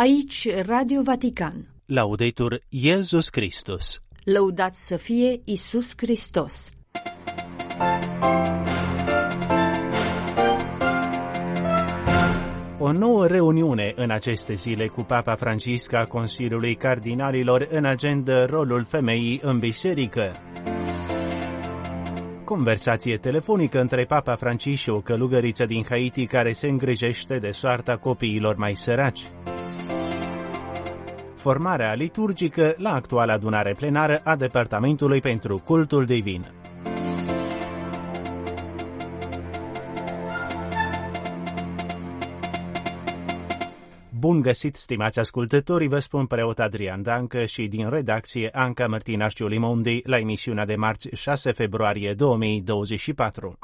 [0.00, 1.68] Aici Radio Vatican.
[1.86, 4.00] Laudetur Iesus Christus.
[4.24, 6.70] Lăudat să fie Isus Hristos.
[12.78, 18.84] O nouă reuniune în aceste zile cu Papa Francisc a Consiliului Cardinalilor în agenda rolul
[18.84, 20.32] femeii în biserică.
[22.44, 27.96] Conversație telefonică între Papa Francisc și o călugăriță din Haiti care se îngrijește de soarta
[27.96, 29.22] copiilor mai săraci.
[31.38, 36.46] Formarea liturgică la actuala adunare plenară a Departamentului pentru Cultul Divin.
[44.18, 50.00] Bun găsit, stimați ascultători, vă spun preot Adrian Dancă și din redacție Anca Martina Limondi
[50.04, 53.58] la emisiunea de marți 6 februarie 2024.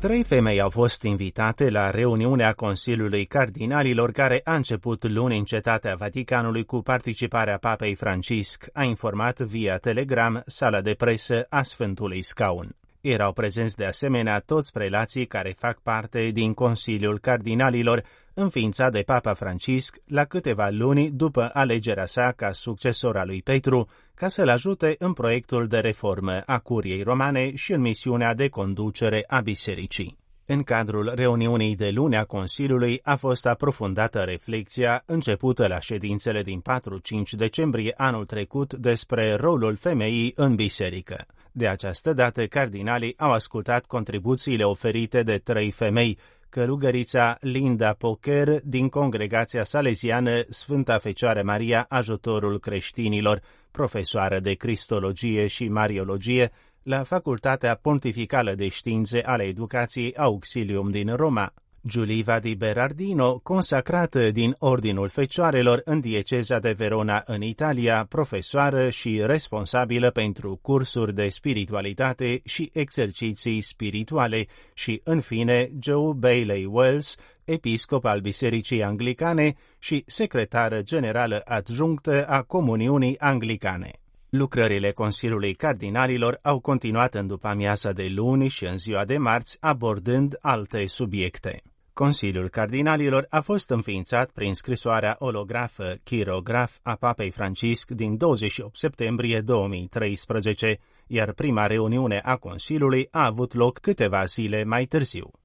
[0.00, 5.94] Trei femei au fost invitate la reuniunea Consiliului Cardinalilor care a început luni în cetatea
[5.94, 12.79] Vaticanului cu participarea Papei Francisc, a informat via Telegram sala de presă a Sfântului Scaun.
[13.00, 19.34] Erau prezenți de asemenea toți prelații care fac parte din Consiliul Cardinalilor, înființat de Papa
[19.34, 24.94] Francisc la câteva luni după alegerea sa ca succesor al lui Petru, ca să-l ajute
[24.98, 30.19] în proiectul de reformă a Curiei Romane și în misiunea de conducere a bisericii.
[30.52, 36.62] În cadrul reuniunii de luni a Consiliului a fost aprofundată reflexia începută la ședințele din
[36.70, 41.26] 4-5 decembrie anul trecut despre rolul femeii în biserică.
[41.52, 48.88] De această dată, cardinalii au ascultat contribuțiile oferite de trei femei, călugărița Linda Pocher din
[48.88, 53.40] congregația salesiană Sfânta Fecioară Maria, ajutorul creștinilor,
[53.70, 56.50] profesoară de cristologie și mariologie
[56.82, 61.54] la Facultatea Pontificală de Științe ale Educației Auxilium din Roma.
[61.86, 69.22] Giuliva di Berardino, consacrată din Ordinul Fecioarelor în dieceza de Verona în Italia, profesoară și
[69.24, 78.04] responsabilă pentru cursuri de spiritualitate și exerciții spirituale și, în fine, Joe Bailey Wells, episcop
[78.04, 83.90] al Bisericii Anglicane și secretară generală adjunctă a Comuniunii Anglicane.
[84.30, 89.56] Lucrările Consiliului Cardinalilor au continuat în după amiaza de luni și în ziua de marți,
[89.60, 91.62] abordând alte subiecte.
[91.92, 99.40] Consiliul Cardinalilor a fost înființat prin scrisoarea olografă chirograf a Papei Francisc din 28 septembrie
[99.40, 105.39] 2013, iar prima reuniune a Consiliului a avut loc câteva zile mai târziu.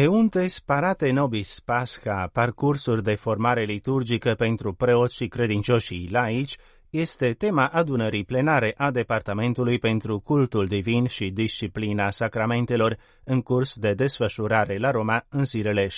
[0.00, 6.56] Euntes parate nobis pasca, parcursuri de formare liturgică pentru preoți și credincioșii laici,
[6.90, 13.94] este tema adunării plenare a Departamentului pentru Cultul Divin și Disciplina Sacramentelor în curs de
[13.94, 15.90] desfășurare la Roma în zilele 6-9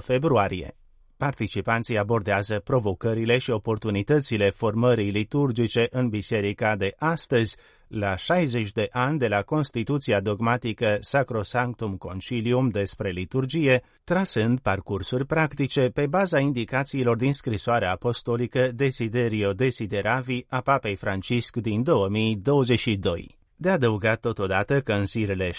[0.00, 0.76] februarie.
[1.16, 7.56] Participanții abordează provocările și oportunitățile formării liturgice în biserica de astăzi,
[7.88, 15.88] la 60 de ani de la Constituția dogmatică Sacrosanctum Concilium despre liturgie, trasând parcursuri practice
[15.88, 23.38] pe baza indicațiilor din scrisoarea apostolică Desiderio Desideravi a Papei Francisc din 2022.
[23.58, 25.54] De adăugat totodată că în zilele 6-10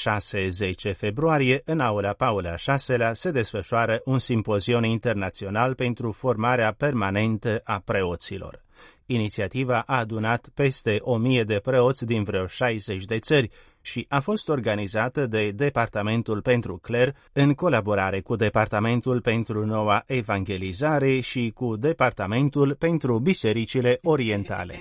[0.98, 8.66] februarie, în aula Paula VI se desfășoară un simpozion internațional pentru formarea permanentă a preoților.
[9.06, 13.50] Inițiativa a adunat peste o mie de preoți din vreo 60 de țări
[13.82, 21.20] și a fost organizată de Departamentul pentru Cler în colaborare cu Departamentul pentru Noua Evangelizare
[21.20, 24.76] și cu Departamentul pentru Bisericile Orientale.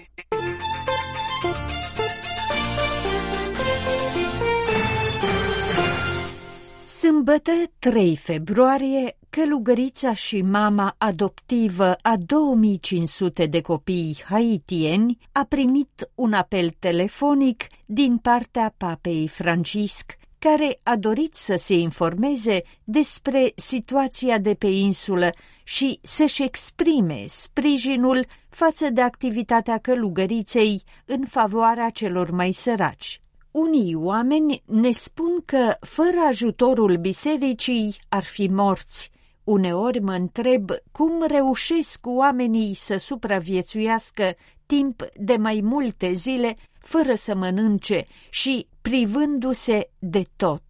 [6.87, 16.33] Sâmbătă 3 februarie, călugărița și mama adoptivă a 2500 de copii haitieni a primit un
[16.33, 24.55] apel telefonic din partea papei Francisc, care a dorit să se informeze despre situația de
[24.55, 25.31] pe insulă
[25.65, 33.21] și să-și exprime sprijinul față de activitatea călugăriței în favoarea celor mai săraci.
[33.51, 39.15] Unii oameni ne spun că fără ajutorul bisericii ar fi morți.
[39.47, 44.35] Uneori mă întreb cum reușesc oamenii să supraviețuiască
[44.67, 50.63] timp de mai multe zile fără să mănânce și privându-se de tot.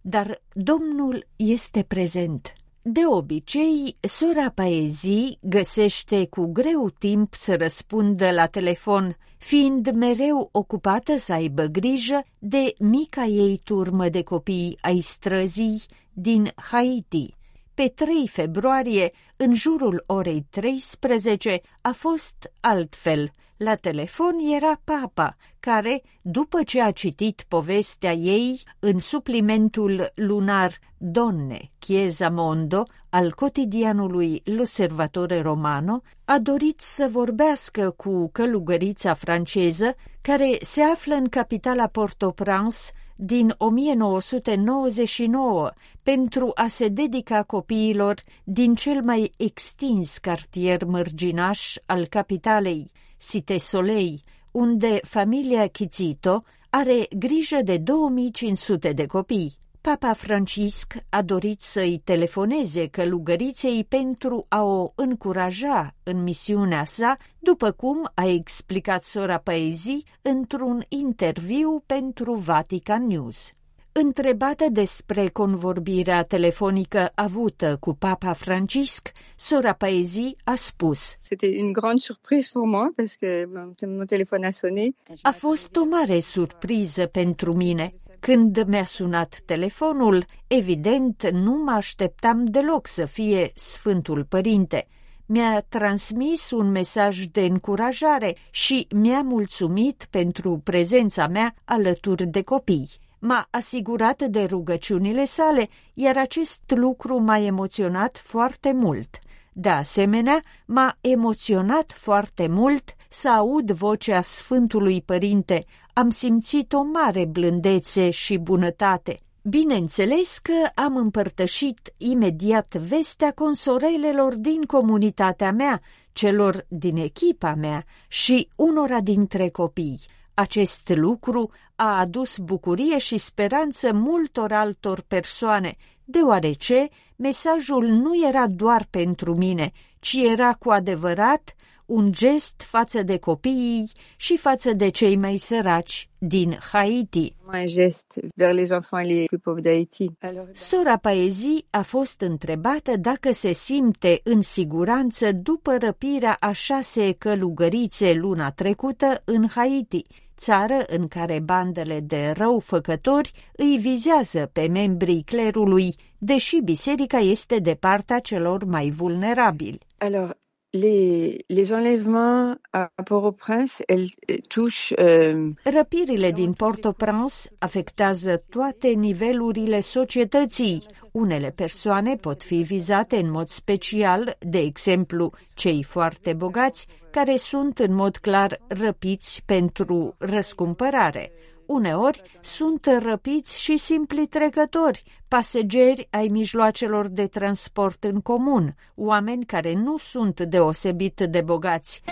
[0.00, 2.52] Dar Domnul este prezent.
[2.82, 11.16] De obicei, sora Paezii găsește cu greu timp să răspundă la telefon, fiind mereu ocupată
[11.16, 15.82] să aibă grijă de mica ei turmă de copii ai străzii
[16.12, 17.34] din Haiti.
[17.74, 23.30] Pe 3 februarie, în jurul orei 13, a fost altfel.
[23.56, 31.70] La telefon era papa, care, după ce a citit povestea ei în suplimentul lunar Donne,
[31.78, 40.82] Chiesa Mondo al cotidianului L'Osservatore Romano, a dorit să vorbească cu călugărița franceză care se
[40.82, 42.78] află în capitala Port-au-Prince
[43.16, 45.70] din 1999
[46.02, 48.14] pentru a se dedica copiilor
[48.44, 54.20] din cel mai extins cartier mărginaș al capitalei, Cité Soleil,
[54.50, 59.58] unde familia Chizito are grijă de 2500 de copii.
[59.80, 67.70] Papa Francisc a dorit să-i telefoneze călugăriței pentru a o încuraja în misiunea sa, după
[67.70, 73.52] cum a explicat sora Paezi într-un interviu pentru Vatican News.
[74.00, 81.98] Întrebată despre convorbirea telefonică avută cu Papa Francisc, sora Paezi a spus C'était une grande
[81.98, 83.48] surprise pour moi parce que
[83.86, 84.88] mon téléphone a sonné.
[85.22, 87.94] A fost o mare surpriză pentru mine.
[88.20, 94.86] Când mi-a sunat telefonul, evident nu mă așteptam deloc să fie Sfântul Părinte.
[95.26, 103.02] Mi-a transmis un mesaj de încurajare și mi-a mulțumit pentru prezența mea alături de copii
[103.26, 109.18] m-a asigurat de rugăciunile sale, iar acest lucru m-a emoționat foarte mult.
[109.52, 115.64] De asemenea, m-a emoționat foarte mult să aud vocea Sfântului Părinte.
[115.92, 119.18] Am simțit o mare blândețe și bunătate.
[119.42, 125.80] Bineînțeles că am împărtășit imediat vestea consorelelor din comunitatea mea,
[126.12, 130.00] celor din echipa mea și unora dintre copii.
[130.34, 138.86] Acest lucru a adus bucurie și speranță multor altor persoane, deoarece mesajul nu era doar
[138.90, 141.54] pentru mine, ci era cu adevărat
[141.86, 147.34] un gest față de copiii și față de cei mai săraci din Haiti.
[147.52, 150.06] Un gest vers les enfants les plus pauvres d'Haïti.
[150.52, 158.12] Sora Paezi a fost întrebată dacă se simte în siguranță după răpirea a șase călugărițe
[158.12, 160.02] luna trecută în Haiti
[160.36, 167.74] țară în care bandele de răufăcători îi vizează pe membrii clerului, deși biserica este de
[167.74, 169.78] partea celor mai vulnerabili.
[169.98, 170.36] Alors,
[170.74, 174.10] les, les enlèvements à Port-au-Prince, elles
[174.48, 174.92] touchent...
[174.98, 175.52] Euh...
[175.64, 180.82] Răpirile din Port-au-Prince afectează toate nivelurile societății.
[181.12, 187.78] Unele persoane pot fi vizate în mod special, de exemplu, cei foarte bogați, care sunt
[187.78, 191.32] în mod clar răpiți pentru răscumpărare.
[191.66, 199.72] Uneori sunt răpiți și simpli trecători, pasageri ai mijloacelor de transport în comun, oameni care
[199.72, 202.02] nu sunt deosebit de bogați.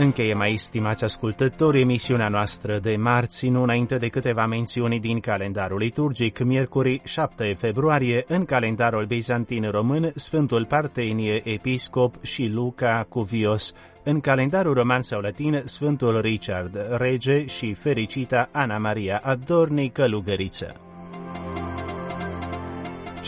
[0.00, 5.78] Încheie mai stimați ascultători emisiunea noastră de marți, nu înainte de câteva mențiuni din calendarul
[5.78, 13.72] liturgic, miercuri 7 februarie, în calendarul bizantin român, Sfântul Partenie, Episcop și Luca Cuvios,
[14.04, 20.87] în calendarul roman sau latin, Sfântul Richard, rege și fericita Ana Maria Adorni, călugăriță.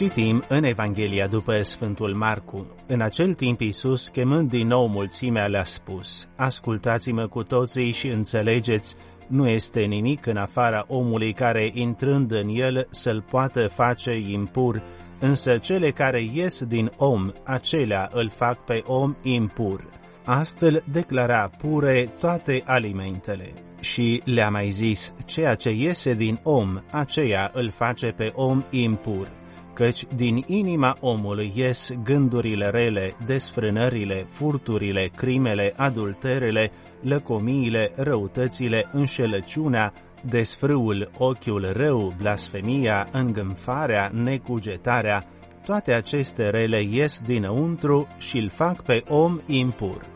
[0.00, 2.66] Citim în Evanghelia după Sfântul Marcu.
[2.86, 8.96] În acel timp Iisus, chemând din nou mulțimea, le-a spus, Ascultați-mă cu toții și înțelegeți,
[9.26, 14.82] nu este nimic în afara omului care, intrând în el, să-l poată face impur,
[15.18, 19.84] însă cele care ies din om, acelea îl fac pe om impur.
[20.24, 23.52] Astfel declara pure toate alimentele.
[23.80, 29.38] Și le-a mai zis, ceea ce iese din om, aceea îl face pe om impur
[29.80, 36.70] căci din inima omului ies gândurile rele, desfrânările, furturile, crimele, adulterele,
[37.02, 45.24] lăcomiile, răutățile, înșelăciunea, desfrâul, ochiul rău, blasfemia, îngânfarea, necugetarea,
[45.64, 50.06] toate aceste rele ies dinăuntru și îl fac pe om impur.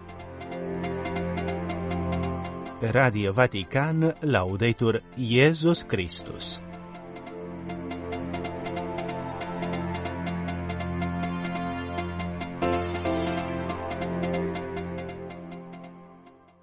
[2.92, 6.63] Radio Vatican, Laudetur Iesus Christus